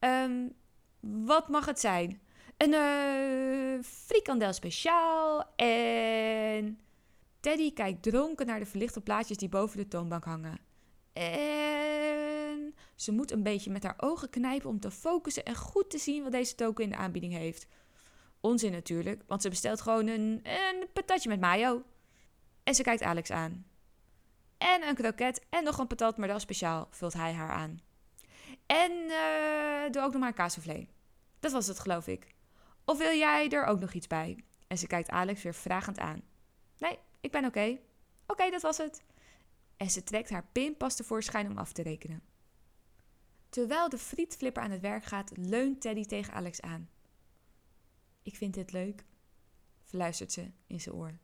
[0.00, 0.52] Um,
[1.00, 2.20] wat mag het zijn?
[2.56, 6.78] Een uh, frikandel speciaal en...
[7.40, 10.58] Teddy kijkt dronken naar de verlichte plaatjes die boven de toonbank hangen.
[11.12, 15.98] En ze moet een beetje met haar ogen knijpen om te focussen en goed te
[15.98, 17.66] zien wat deze toko in de aanbieding heeft.
[18.40, 21.82] Onzin natuurlijk, want ze bestelt gewoon een, een patatje met mayo.
[22.62, 23.66] En ze kijkt Alex aan.
[24.58, 27.80] En een kroket en nog een patat, maar dan speciaal, vult hij haar aan.
[28.66, 30.88] En uh, doe ook nog maar een.
[31.40, 32.34] Dat was het, geloof ik.
[32.84, 34.44] Of wil jij er ook nog iets bij?
[34.66, 36.22] En ze kijkt Alex weer vragend aan.
[36.78, 37.78] Nee, ik ben oké.
[38.26, 39.02] Oké, dat was het.
[39.76, 42.22] En ze trekt haar pinpas tevoorschijn om af te rekenen.
[43.48, 46.88] Terwijl de frietflipper aan het werk gaat, leunt Teddy tegen Alex aan.
[48.22, 49.04] Ik vind dit leuk,
[49.82, 51.18] fluistert ze in zijn oor.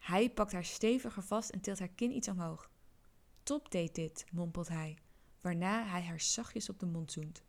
[0.00, 2.70] Hij pakt haar steviger vast en tilt haar kin iets omhoog.
[3.42, 4.98] Top deed dit, mompelt hij,
[5.40, 7.42] waarna hij haar zachtjes op de mond zoent.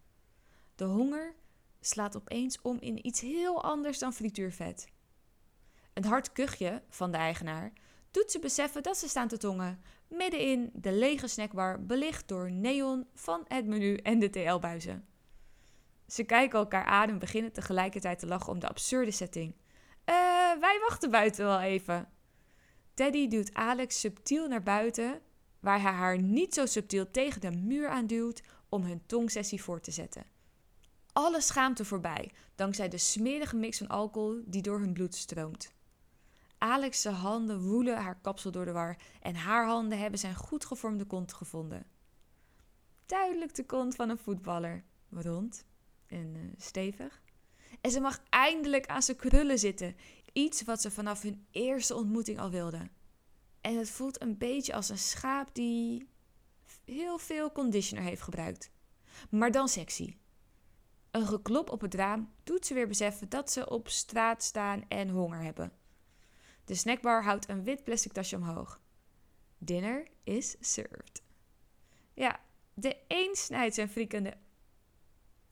[0.75, 1.35] De honger
[1.79, 4.87] slaat opeens om in iets heel anders dan frituurvet.
[5.93, 7.73] Een hard kuchje van de eigenaar
[8.11, 12.51] doet ze beseffen dat ze staan te tongen midden in de lege snackbar, belicht door
[12.51, 15.05] neon van het menu en de TL-buizen.
[16.07, 19.55] Ze kijken elkaar aan en beginnen tegelijkertijd te lachen om de absurde setting.
[20.03, 20.15] Eh,
[20.59, 22.09] wij wachten buiten wel even.
[23.01, 25.21] Teddy duwt Alex subtiel naar buiten,
[25.59, 29.91] waar hij haar niet zo subtiel tegen de muur aanduwt om hun tongsessie voor te
[29.91, 30.25] zetten.
[31.13, 35.73] Alle schaamte voorbij, dankzij de smerige mix van alcohol die door hun bloed stroomt.
[36.57, 41.05] Alex' handen woelen haar kapsel door de war en haar handen hebben zijn goed gevormde
[41.05, 41.85] kont gevonden.
[43.05, 45.65] Duidelijk de kont van een voetballer, rond
[46.07, 47.21] en uh, stevig.
[47.81, 49.95] En ze mag eindelijk aan zijn krullen zitten,
[50.33, 52.89] iets wat ze vanaf hun eerste ontmoeting al wilde.
[53.61, 56.07] En het voelt een beetje als een schaap die
[56.85, 58.71] heel veel conditioner heeft gebruikt.
[59.29, 60.15] Maar dan sexy.
[61.11, 65.09] Een geklop op het raam doet ze weer beseffen dat ze op straat staan en
[65.09, 65.71] honger hebben.
[66.65, 68.81] De snackbar houdt een wit plastic tasje omhoog.
[69.57, 71.21] Dinner is served.
[72.13, 72.39] Ja,
[72.73, 74.33] de een snijdt zijn frikandel.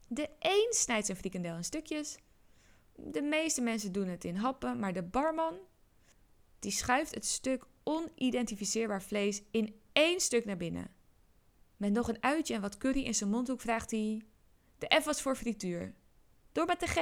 [0.08, 2.18] De een snijdt zijn frikandel in stukjes.
[3.06, 5.58] De meeste mensen doen het in happen, maar de barman
[6.60, 10.92] die schuift het stuk onidentificeerbaar vlees in één stuk naar binnen.
[11.78, 14.22] Met nog een uitje en wat curry in zijn mondhoek vraagt hij:
[14.78, 15.94] De F was voor frituur.
[16.52, 16.98] Door met de G?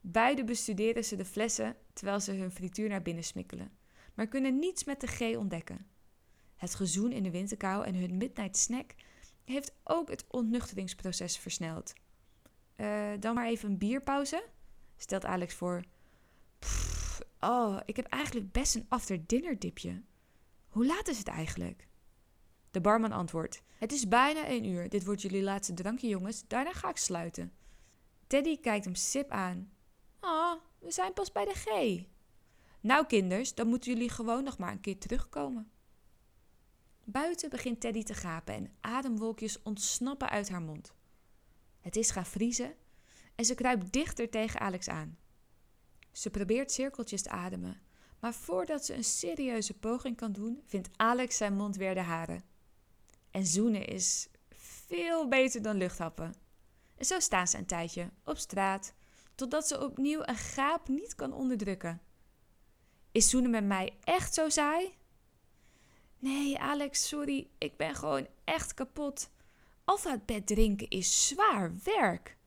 [0.00, 3.72] Beide bestuderen ze de flessen terwijl ze hun frituur naar binnen smikkelen,
[4.14, 5.86] maar kunnen niets met de G ontdekken.
[6.56, 8.94] Het gezoen in de winterkou en hun midnight snack
[9.44, 11.92] heeft ook het ontnuchteringsproces versneld.
[12.76, 14.44] Uh, dan maar even een bierpauze,
[15.02, 15.82] stelt Alex voor.
[17.40, 20.02] Oh, ik heb eigenlijk best een after-dinner dipje.
[20.68, 21.88] Hoe laat is het eigenlijk?
[22.70, 24.88] De barman antwoordt: Het is bijna één uur.
[24.88, 26.44] Dit wordt jullie laatste drankje, jongens.
[26.46, 27.52] Daarna ga ik sluiten.
[28.26, 29.72] Teddy kijkt hem sip aan.
[30.20, 32.02] Oh, we zijn pas bij de G.
[32.80, 35.70] Nou kinders, dan moeten jullie gewoon nog maar een keer terugkomen.
[37.04, 40.94] Buiten begint Teddy te gapen en ademwolkjes ontsnappen uit haar mond.
[41.80, 42.74] Het is gaan vriezen
[43.40, 45.18] en ze kruipt dichter tegen Alex aan.
[46.12, 47.80] Ze probeert cirkeltjes te ademen,
[48.18, 52.44] maar voordat ze een serieuze poging kan doen, vindt Alex zijn mond weer de haren.
[53.30, 56.34] En zoenen is veel beter dan luchthappen.
[56.96, 58.94] En zo staan ze een tijdje op straat,
[59.34, 62.00] totdat ze opnieuw een gaap niet kan onderdrukken.
[63.12, 64.94] Is zoenen met mij echt zo saai?
[66.18, 69.30] Nee, Alex, sorry, ik ben gewoon echt kapot.
[69.84, 72.38] Alfabet drinken is zwaar werk.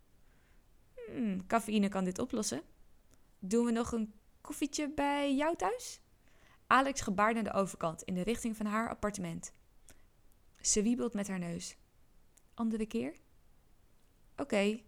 [1.08, 2.62] Hmm, cafeïne kan dit oplossen.
[3.39, 6.02] Doen we nog een koffietje bij jou thuis?
[6.68, 9.52] Alex gebaart naar de overkant in de richting van haar appartement.
[10.62, 11.78] Ze wiebelt met haar neus.
[12.54, 13.13] Andere keer?
[14.38, 14.82] Oké.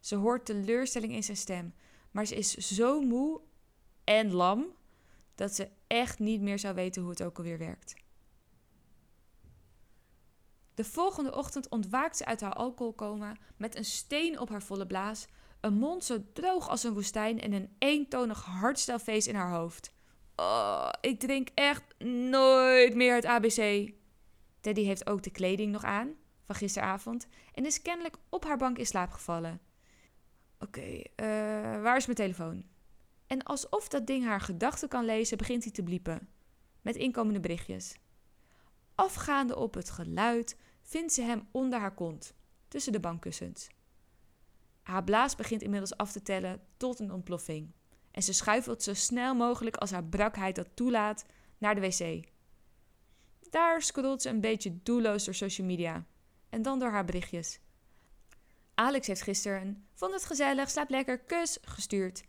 [0.00, 1.74] Ze hoort teleurstelling in zijn stem,
[2.10, 3.40] maar ze is zo moe
[4.04, 4.66] en lam
[5.34, 7.94] dat ze echt niet meer zou weten hoe het ook alweer werkt.
[10.74, 15.26] De volgende ochtend ontwaakt ze uit haar alcoholcoma met een steen op haar volle blaas,
[15.64, 19.92] een mond zo droog als een woestijn en een eentonig hardstelfeest in haar hoofd.
[20.36, 23.92] Oh, ik drink echt nooit meer het ABC.
[24.60, 26.14] Teddy heeft ook de kleding nog aan
[26.46, 29.60] van gisteravond en is kennelijk op haar bank in slaap gevallen.
[30.58, 31.26] Oké, eh,
[31.82, 32.64] waar is mijn telefoon?
[33.26, 36.28] En alsof dat ding haar gedachten kan lezen, begint hij te bliepen.
[36.82, 37.96] Met inkomende berichtjes.
[38.94, 42.34] Afgaande op het geluid vindt ze hem onder haar kont,
[42.68, 43.68] tussen de bankkussens.
[44.84, 47.72] Haar blaas begint inmiddels af te tellen tot een ontploffing.
[48.10, 51.24] En ze schuifelt zo snel mogelijk als haar brakheid dat toelaat
[51.58, 52.28] naar de wc.
[53.50, 56.04] Daar scrolt ze een beetje doelloos door social media.
[56.48, 57.60] En dan door haar berichtjes.
[58.74, 62.24] Alex heeft gisteren een vond het gezellig, slaap lekker, kus gestuurd.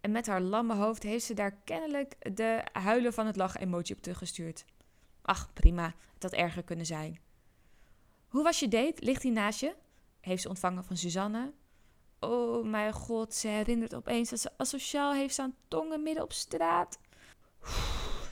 [0.00, 3.92] En met haar lamme hoofd heeft ze daar kennelijk de huilen van het lachen emoji
[3.92, 4.64] op teruggestuurd.
[5.22, 7.20] Ach, prima, het had erger kunnen zijn.
[8.28, 9.04] Hoe was je date?
[9.04, 9.74] Ligt hij naast je?
[10.20, 11.52] Heeft ze ontvangen van Suzanne.
[12.20, 16.98] Oh mijn god, ze herinnert opeens dat ze asociaal heeft staan tongen midden op straat.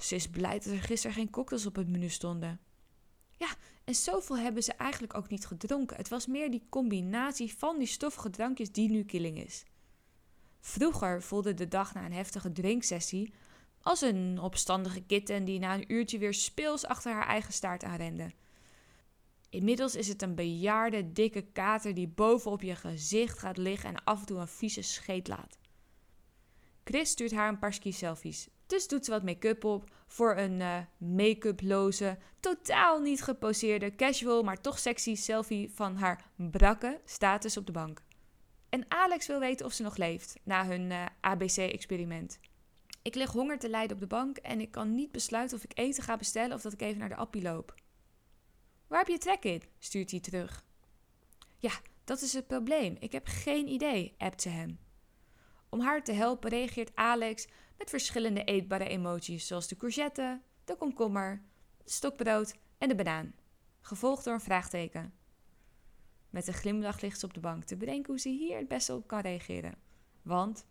[0.00, 2.60] ze is blij dat er gisteren geen cocktails op het menu stonden.
[3.36, 3.48] Ja,
[3.84, 5.96] en zoveel hebben ze eigenlijk ook niet gedronken.
[5.96, 9.64] Het was meer die combinatie van die stoffige drankjes die nu killing is.
[10.60, 13.32] Vroeger voelde de dag na een heftige drinksessie
[13.82, 18.30] als een opstandige kitten die na een uurtje weer speels achter haar eigen staart aanrende.
[19.50, 24.20] Inmiddels is het een bejaarde, dikke kater die bovenop je gezicht gaat liggen en af
[24.20, 25.58] en toe een vieze scheet laat.
[26.84, 28.48] Chris stuurt haar een paar ski-selfies.
[28.66, 34.60] Dus doet ze wat make-up op voor een uh, make-uploze, totaal niet geposeerde, casual, maar
[34.60, 38.02] toch sexy selfie van haar brakke status op de bank.
[38.68, 42.38] En Alex wil weten of ze nog leeft na hun eh, ABC-experiment.
[43.02, 45.78] Ik lig honger te lijden op de bank en ik kan niet besluiten of ik
[45.78, 47.74] eten ga bestellen of dat ik even naar de appie loop.
[48.88, 49.62] Waar heb je trek in?
[49.78, 50.66] stuurt hij terug.
[51.56, 51.72] Ja,
[52.04, 52.96] dat is het probleem.
[52.98, 54.78] Ik heb geen idee, appt ze hem.
[55.68, 57.48] Om haar te helpen reageert Alex
[57.78, 61.42] met verschillende eetbare emoties, zoals de courgette, de komkommer,
[61.84, 63.34] de stokbrood en de banaan,
[63.80, 65.12] gevolgd door een vraagteken.
[66.30, 68.94] Met een glimlach ligt ze op de bank te bedenken hoe ze hier het beste
[68.94, 69.74] op kan reageren.
[70.22, 70.66] Want,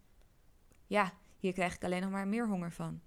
[0.87, 3.01] ja, hier krijg ik alleen nog maar meer honger van.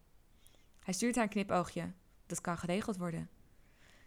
[0.81, 1.93] Hij stuurt haar een knipoogje.
[2.27, 3.31] Dat kan geregeld worden.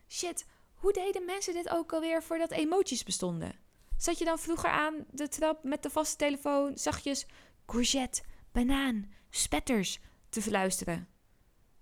[0.07, 0.45] Shit,
[0.83, 3.55] hoe deden mensen dit ook alweer voordat emoties bestonden?
[3.97, 7.25] Zat je dan vroeger aan de trap met de vaste telefoon zachtjes
[7.65, 11.07] courgette, banaan, spetters te verluisteren?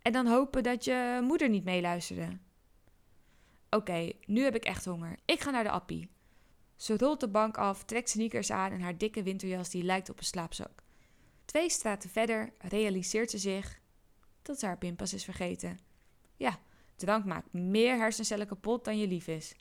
[0.01, 2.37] En dan hopen dat je moeder niet meeluisterde?
[3.69, 5.17] Oké, nu heb ik echt honger.
[5.25, 6.09] Ik ga naar de appie.
[6.75, 10.17] Ze rolt de bank af, trekt sneakers aan en haar dikke winterjas die lijkt op
[10.17, 10.83] een slaapzak.
[11.45, 13.79] Twee straten verder realiseert ze zich
[14.41, 15.79] dat ze haar pinpas is vergeten.
[16.35, 16.59] Ja,
[17.01, 19.55] Drank maakt meer hersencellen kapot dan je lief is.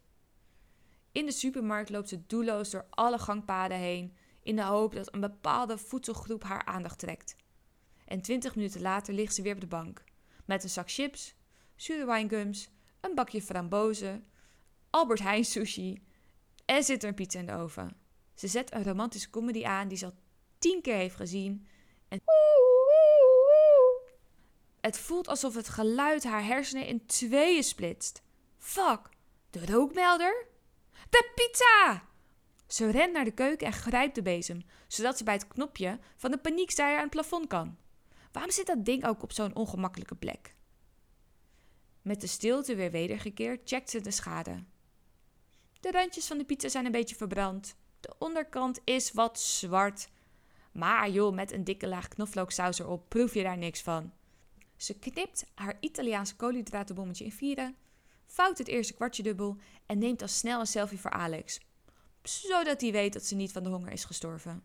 [1.13, 5.21] In de supermarkt loopt ze doelloos door alle gangpaden heen in de hoop dat een
[5.21, 7.37] bepaalde voedselgroep haar aandacht trekt.
[8.05, 10.05] En twintig minuten later ligt ze weer op de bank
[10.45, 11.35] met een zak chips,
[11.77, 12.55] zure
[13.01, 14.25] een bakje frambozen,
[14.91, 16.03] Albert Heijn sushi
[16.65, 17.97] en zit er een pizza in de oven.
[18.35, 20.15] Ze zet een romantische comedy aan die ze al
[20.59, 21.67] tien keer heeft gezien
[22.09, 22.21] en
[24.81, 28.23] het voelt alsof het geluid haar hersenen in tweeën splitst.
[28.59, 29.01] Fuck,
[29.51, 30.47] de rookmelder?
[31.11, 32.09] De pizza!
[32.67, 36.31] Ze rent naar de keuken en grijpt de bezem, zodat ze bij het knopje van
[36.31, 37.77] de paniekstaaier aan het plafond kan.
[38.33, 40.55] Waarom zit dat ding ook op zo'n ongemakkelijke plek?
[42.03, 44.65] Met de stilte weer wedergekeerd checkt ze de schade.
[45.81, 47.77] De randjes van de pizza zijn een beetje verbrand.
[48.01, 50.09] De onderkant is wat zwart.
[50.73, 54.13] Maar joh, met een dikke laag knoflooksaus erop proef je daar niks van.
[54.81, 57.77] Ze knipt haar Italiaanse koolhydratenbommetje in vieren,
[58.27, 61.61] vouwt het eerste kwartje dubbel en neemt al snel een selfie voor Alex,
[62.23, 64.65] zodat hij weet dat ze niet van de honger is gestorven.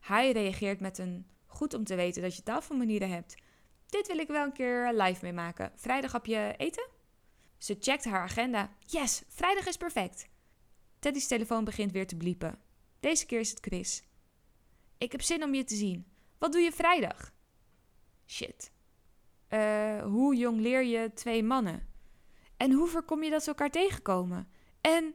[0.00, 3.34] Hij reageert met een goed om te weten dat je tafelmanieren hebt.
[3.86, 5.72] Dit wil ik wel een keer live meemaken.
[5.74, 6.88] Vrijdag heb je eten?
[7.58, 8.76] Ze checkt haar agenda.
[8.86, 10.28] Yes, vrijdag is perfect.
[10.98, 12.58] Teddy's telefoon begint weer te bliepen.
[13.00, 14.02] Deze keer is het Chris.
[14.98, 16.06] Ik heb zin om je te zien.
[16.38, 17.32] Wat doe je vrijdag?
[18.26, 18.72] Shit.
[19.54, 21.86] Uh, hoe jong leer je twee mannen?
[22.56, 24.48] En hoe voorkom je dat ze elkaar tegenkomen?
[24.80, 25.14] En.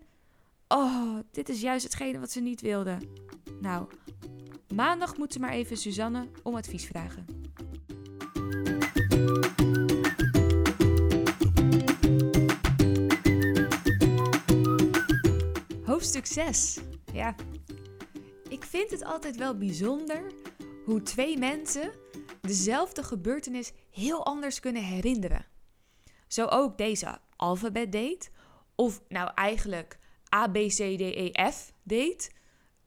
[0.67, 2.97] Oh, dit is juist hetgene wat ze niet wilde.
[3.61, 3.87] Nou,
[4.75, 7.25] maandag moet ze maar even Suzanne om advies vragen.
[15.83, 16.79] Hoofdstuk 6.
[17.13, 17.35] Ja,
[18.49, 20.31] ik vind het altijd wel bijzonder
[20.85, 21.91] hoe twee mensen
[22.47, 25.45] dezelfde gebeurtenis heel anders kunnen herinneren.
[26.27, 28.29] Zo ook deze alfabet date,
[28.75, 29.99] of nou eigenlijk
[30.35, 32.29] A, B, C, D, E, F date,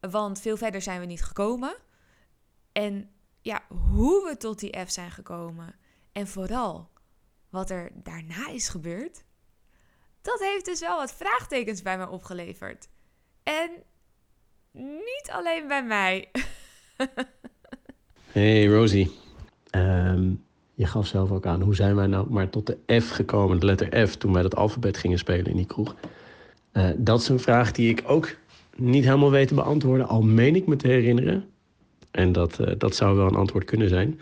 [0.00, 1.76] want veel verder zijn we niet gekomen.
[2.72, 5.74] En ja, hoe we tot die F zijn gekomen
[6.12, 6.90] en vooral
[7.48, 9.24] wat er daarna is gebeurd,
[10.22, 12.88] dat heeft dus wel wat vraagtekens bij me opgeleverd.
[13.42, 13.70] En
[14.72, 16.30] niet alleen bij mij.
[18.32, 19.18] hey Rosie,
[19.70, 20.30] ehm,
[20.74, 23.66] je gaf zelf ook aan, hoe zijn wij nou maar tot de F gekomen, de
[23.66, 25.96] letter F, toen wij dat alfabet gingen spelen in die kroeg?
[26.72, 28.36] Uh, dat is een vraag die ik ook
[28.76, 31.44] niet helemaal weet te beantwoorden, al meen ik me te herinneren.
[32.10, 34.20] En dat, uh, dat zou wel een antwoord kunnen zijn.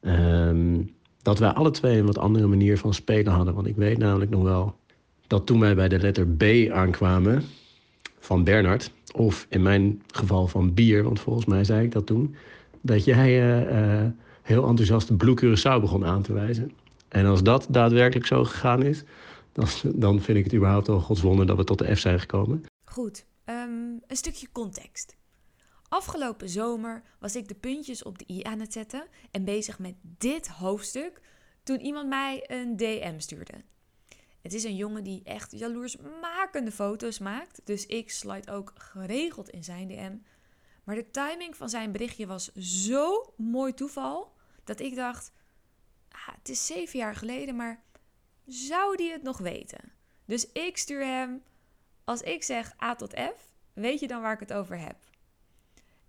[0.00, 3.54] Um, dat wij alle twee een wat andere manier van spelen hadden.
[3.54, 4.76] Want ik weet namelijk nog wel
[5.26, 7.42] dat toen wij bij de letter B aankwamen
[8.18, 12.34] van Bernard, of in mijn geval van bier, want volgens mij zei ik dat toen,
[12.80, 14.10] dat jij uh,
[14.46, 16.72] heel enthousiast Blue Curaçao begon aan te wijzen.
[17.08, 19.02] En als dat daadwerkelijk zo gegaan is,
[19.52, 22.64] dan, dan vind ik het überhaupt al godswonder dat we tot de F zijn gekomen.
[22.84, 25.16] Goed, um, een stukje context.
[25.88, 29.94] Afgelopen zomer was ik de puntjes op de i aan het zetten en bezig met
[30.00, 31.20] dit hoofdstuk
[31.62, 33.54] toen iemand mij een DM stuurde.
[34.42, 39.64] Het is een jongen die echt jaloersmakende foto's maakt, dus ik slide ook geregeld in
[39.64, 40.14] zijn DM.
[40.84, 44.35] Maar de timing van zijn berichtje was zo mooi toeval
[44.66, 45.32] dat ik dacht:
[46.08, 47.82] ah, het is zeven jaar geleden, maar
[48.46, 49.92] zou die het nog weten?
[50.24, 51.42] Dus ik stuur hem,
[52.04, 54.96] als ik zeg A tot F, weet je dan waar ik het over heb?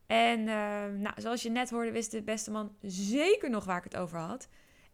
[0.06, 0.48] En uh,
[0.86, 4.20] nou, zoals je net hoorde, wist de beste man zeker nog waar ik het over
[4.20, 4.48] had.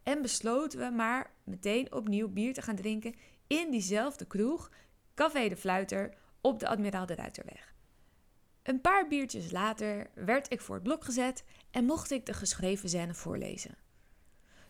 [0.03, 3.15] En besloten we maar meteen opnieuw bier te gaan drinken
[3.47, 4.71] in diezelfde kroeg,
[5.13, 7.73] Café de Fluiter, op de Admiraal de Ruiterweg.
[8.63, 12.89] Een paar biertjes later werd ik voor het blok gezet en mocht ik de geschreven
[12.89, 13.77] scène voorlezen.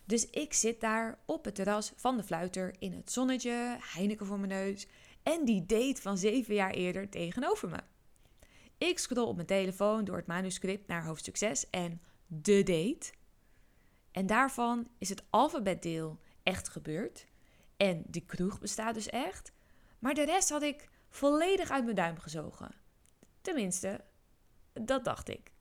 [0.05, 4.39] Dus ik zit daar op het terras van de Fluiter in het zonnetje, Heineken voor
[4.39, 4.87] mijn neus
[5.23, 7.79] en die date van zeven jaar eerder tegenover me.
[8.77, 13.13] Ik scroll op mijn telefoon door het manuscript naar hoofdstuk 6 en de date.
[14.11, 17.25] En daarvan is het alfabetdeel echt gebeurd.
[17.77, 19.51] En de kroeg bestaat dus echt.
[19.99, 22.75] Maar de rest had ik volledig uit mijn duim gezogen.
[23.41, 24.03] Tenminste,
[24.73, 25.52] dat dacht ik.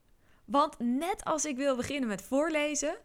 [0.44, 2.96] Want net als ik wil beginnen met voorlezen,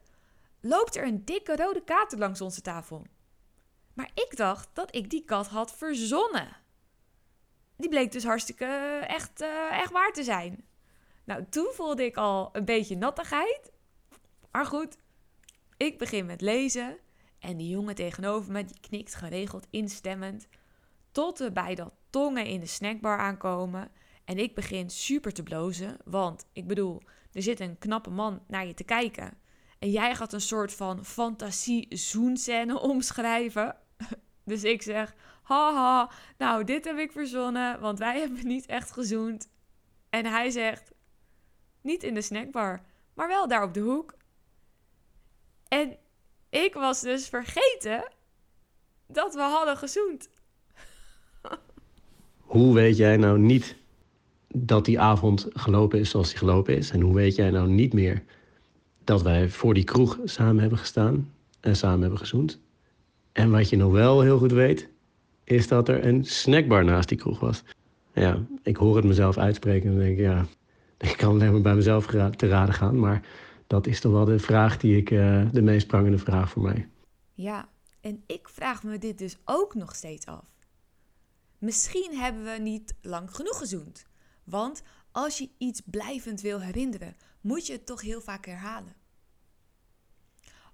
[0.62, 3.06] loopt er een dikke rode kater langs onze tafel.
[3.94, 6.58] Maar ik dacht dat ik die kat had verzonnen.
[7.78, 8.66] Die bleek dus hartstikke
[9.08, 10.66] echt, uh, echt waar te zijn.
[11.24, 13.72] Nou, toen voelde ik al een beetje nattigheid.
[14.52, 14.98] Maar goed,
[15.78, 16.98] ik begin met lezen.
[17.40, 20.48] En die jongen tegenover me knikt geregeld instemmend.
[21.12, 23.92] Tot we bij dat tongen in de snackbar aankomen.
[24.26, 25.98] En ik begin super te blozen.
[26.06, 27.02] Want ik bedoel,
[27.38, 29.38] er zit een knappe man naar je te kijken.
[29.80, 33.76] En jij gaat een soort van fantasie-zoenscène omschrijven.
[34.44, 39.50] Dus ik zeg: Haha, nou, dit heb ik verzonnen, want wij hebben niet echt gezoend.
[40.10, 40.92] En hij zegt:
[41.82, 42.82] Niet in de snackbar,
[43.14, 44.14] maar wel daar op de hoek.
[45.68, 45.98] En
[46.50, 48.12] ik was dus vergeten
[49.08, 50.30] dat we hadden gezoend.
[52.38, 53.76] Hoe weet jij nou niet
[54.66, 56.92] dat die avond gelopen is zoals die gelopen is?
[56.92, 58.24] En hoe weet jij nou niet meer
[59.04, 62.60] dat wij voor die kroeg samen hebben gestaan en samen hebben gezoend?
[63.32, 64.90] En wat je nog wel heel goed weet,
[65.44, 67.64] is dat er een snackbar naast die kroeg was.
[68.14, 70.46] Ja, ik hoor het mezelf uitspreken en denk ja,
[71.10, 73.00] ik kan alleen maar bij mezelf te raden gaan.
[73.00, 73.22] Maar
[73.68, 76.88] dat is toch wel de vraag die ik, uh, de meest prangende vraag voor mij.
[77.34, 77.70] Ja,
[78.02, 80.46] en ik vraag me dit dus ook nog steeds af.
[81.58, 84.06] Misschien hebben we niet lang genoeg gezoend.
[84.50, 84.82] Want
[85.12, 88.96] als je iets blijvend wil herinneren, moet je het toch heel vaak herhalen.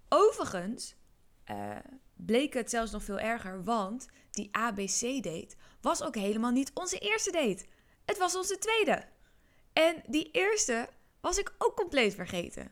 [0.09, 0.95] Overigens
[1.51, 1.75] uh,
[2.13, 7.31] bleek het zelfs nog veel erger, want die ABC-date was ook helemaal niet onze eerste
[7.31, 7.65] date.
[8.05, 9.03] Het was onze tweede.
[9.73, 12.71] En die eerste was ik ook compleet vergeten.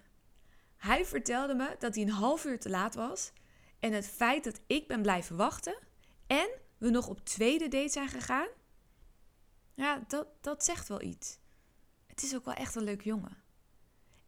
[0.78, 3.32] Hij vertelde me dat hij een half uur te laat was
[3.80, 5.78] en het feit dat ik ben blijven wachten
[6.28, 8.48] en we nog op tweede date zijn gegaan,
[9.74, 11.40] ja, dat, dat zegt wel iets.
[12.08, 13.38] Het is ook wel echt een leuk jongen.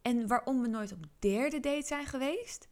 [0.02, 2.68] En waarom we nooit op derde date zijn geweest,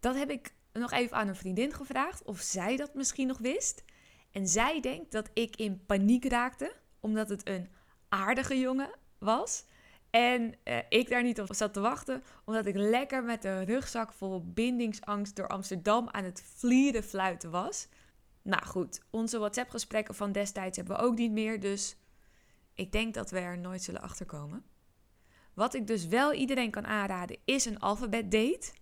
[0.00, 3.84] dat heb ik nog even aan een vriendin gevraagd of zij dat misschien nog wist.
[4.30, 7.68] En zij denkt dat ik in paniek raakte, omdat het een
[8.08, 9.64] aardige jongen was.
[10.10, 14.12] En eh, ik daar niet op zat te wachten, omdat ik lekker met een rugzak
[14.12, 17.88] vol bindingsangst door Amsterdam aan het vlieren fluiten was.
[18.42, 21.96] Nou goed, onze WhatsApp-gesprekken van destijds hebben we ook niet meer, dus
[22.74, 24.64] ik denk dat we er nooit zullen achterkomen.
[25.54, 28.72] Wat ik dus wel iedereen kan aanraden is een alfabet date,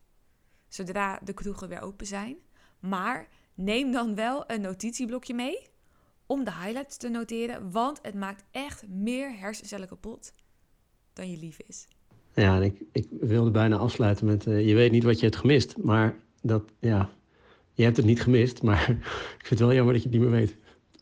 [0.69, 2.37] zodra de kroegen weer open zijn.
[2.81, 5.67] Maar neem dan wel een notitieblokje mee
[6.27, 10.33] om de highlights te noteren, want het maakt echt meer hersencellen kapot
[11.13, 11.89] dan je lief is.
[12.35, 15.77] Ja, ik, ik wilde bijna afsluiten met: uh, je weet niet wat je hebt gemist,
[15.77, 17.11] maar dat, ja,
[17.79, 18.91] je hebt het niet gemist, maar
[19.39, 20.57] ik vind het wel jammer dat je het niet meer weet.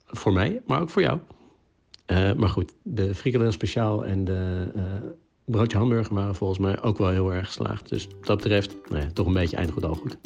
[0.06, 1.18] Voor mij, maar ook voor jou.
[2.06, 4.82] Uh, maar goed, de frikandel speciaal en de uh,
[5.44, 7.88] broodje hamburger waren volgens mij ook wel heel erg geslaagd.
[7.88, 10.18] Dus wat dat betreft, nou ja, toch een beetje eindgoed al goed.